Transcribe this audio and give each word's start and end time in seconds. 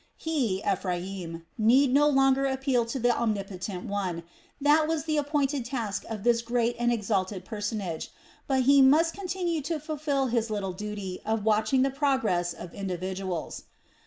He, 0.17 0.63
Ephraim, 0.63 1.45
need 1.59 1.93
no 1.93 2.09
longer 2.09 2.47
appeal 2.47 2.87
to 2.87 2.97
the 2.97 3.15
Omnipotent 3.15 3.85
One 3.85 4.23
that 4.59 4.87
was 4.87 5.03
the 5.03 5.17
appointed 5.17 5.63
task 5.63 6.05
of 6.09 6.23
this 6.23 6.41
great 6.41 6.75
and 6.79 6.91
exalted 6.91 7.45
personage; 7.45 8.09
but 8.47 8.63
he 8.63 8.81
must 8.81 9.13
continue 9.13 9.61
to 9.61 9.79
fulfil 9.79 10.25
his 10.25 10.49
little 10.49 10.73
duty 10.73 11.19
of 11.23 11.45
watching 11.45 11.83
the 11.83 11.91
progress 11.91 12.51
of 12.51 12.73
individuals. 12.73 13.65